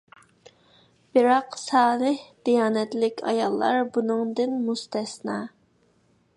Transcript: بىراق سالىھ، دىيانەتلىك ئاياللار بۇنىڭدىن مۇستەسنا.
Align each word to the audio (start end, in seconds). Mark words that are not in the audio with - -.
بىراق 1.17 1.57
سالىھ، 1.63 2.23
دىيانەتلىك 2.49 3.23
ئاياللار 3.33 3.79
بۇنىڭدىن 3.99 4.59
مۇستەسنا. 4.71 5.41